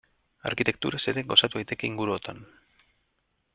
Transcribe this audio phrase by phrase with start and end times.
[0.51, 2.43] Arkitekturaz ere gozatu daiteke inguruotan.